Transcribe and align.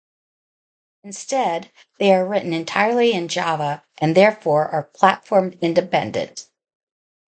Instead, 1.03 1.71
they 1.99 2.11
are 2.11 2.25
written 2.27 2.53
entirely 2.53 3.13
in 3.13 3.27
Java 3.27 3.83
and 3.99 4.17
therefore 4.17 4.67
are 4.69 4.81
platform-independent. 4.81 6.47